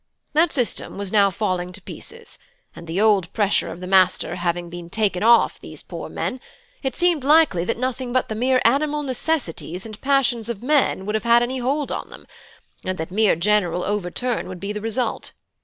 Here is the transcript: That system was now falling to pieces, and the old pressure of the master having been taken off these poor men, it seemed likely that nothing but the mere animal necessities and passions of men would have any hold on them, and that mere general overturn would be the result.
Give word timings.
That 0.33 0.51
system 0.51 0.97
was 0.97 1.11
now 1.11 1.29
falling 1.29 1.71
to 1.73 1.81
pieces, 1.83 2.39
and 2.75 2.87
the 2.87 2.99
old 2.99 3.31
pressure 3.33 3.71
of 3.71 3.81
the 3.81 3.85
master 3.85 4.37
having 4.37 4.67
been 4.67 4.89
taken 4.89 5.21
off 5.21 5.59
these 5.59 5.83
poor 5.83 6.09
men, 6.09 6.39
it 6.81 6.95
seemed 6.95 7.23
likely 7.23 7.63
that 7.65 7.77
nothing 7.77 8.11
but 8.11 8.27
the 8.27 8.33
mere 8.33 8.59
animal 8.65 9.03
necessities 9.03 9.85
and 9.85 10.01
passions 10.01 10.49
of 10.49 10.63
men 10.63 11.05
would 11.05 11.13
have 11.13 11.43
any 11.43 11.59
hold 11.59 11.91
on 11.91 12.09
them, 12.09 12.25
and 12.83 12.97
that 12.97 13.11
mere 13.11 13.35
general 13.35 13.83
overturn 13.83 14.47
would 14.47 14.59
be 14.59 14.73
the 14.73 14.81
result. 14.81 15.33